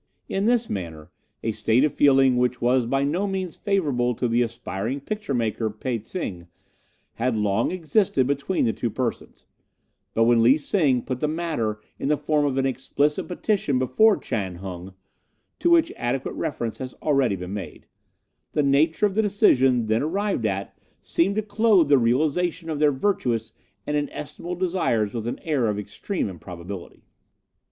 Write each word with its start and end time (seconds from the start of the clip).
In 0.27 0.45
this 0.45 0.67
manner 0.67 1.11
a 1.43 1.51
state 1.51 1.83
of 1.83 1.93
feeling 1.93 2.35
which 2.35 2.59
was 2.59 2.87
by 2.87 3.03
no 3.03 3.27
means 3.27 3.55
favourable 3.55 4.15
to 4.15 4.27
the 4.27 4.41
aspiring 4.41 4.99
picture 4.99 5.35
maker 5.35 5.69
Pe 5.69 5.99
tsing 5.99 6.47
had 7.21 7.35
long 7.35 7.69
existed 7.69 8.25
between 8.25 8.65
the 8.65 8.73
two 8.73 8.89
persons; 8.89 9.45
but 10.15 10.23
when 10.23 10.41
Lee 10.41 10.57
Sing 10.57 11.03
put 11.03 11.19
the 11.19 11.27
matter 11.27 11.79
in 11.99 12.07
the 12.07 12.17
form 12.17 12.45
of 12.45 12.57
an 12.57 12.65
explicit 12.65 13.27
petition 13.27 13.77
before 13.77 14.17
Chan 14.17 14.55
Hung 14.55 14.95
(to 15.59 15.69
which 15.69 15.93
adequate 15.95 16.33
reference 16.33 16.79
has 16.79 16.95
already 17.03 17.35
been 17.35 17.53
made), 17.53 17.85
the 18.53 18.63
nature 18.63 19.05
of 19.05 19.13
the 19.13 19.21
decision 19.21 19.85
then 19.85 20.01
arrived 20.01 20.47
at 20.47 20.75
seemed 20.99 21.35
to 21.35 21.43
clothe 21.43 21.89
the 21.89 21.99
realization 21.99 22.71
of 22.71 22.79
their 22.79 22.91
virtuous 22.91 23.51
and 23.85 24.09
estimable 24.11 24.55
desires 24.55 25.13
with 25.13 25.27
an 25.27 25.37
air 25.43 25.67
of 25.67 25.77
extreme 25.77 26.27
improbability. 26.27 27.03